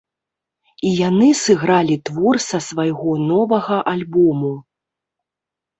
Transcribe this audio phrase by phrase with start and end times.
[0.91, 4.53] І яны сыгралі твор са свайго новага альбому.